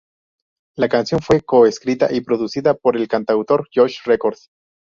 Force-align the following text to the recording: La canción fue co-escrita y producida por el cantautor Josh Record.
La 0.77 0.89
canción 0.89 1.21
fue 1.21 1.41
co-escrita 1.41 2.07
y 2.11 2.21
producida 2.21 2.73
por 2.73 2.97
el 2.97 3.07
cantautor 3.07 3.67
Josh 3.71 3.99
Record. 4.05 4.35